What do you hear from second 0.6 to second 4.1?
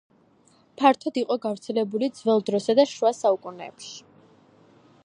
ფართოდ იყო გავრცელებული ძველ დროსა და შუა საუკუნეებში.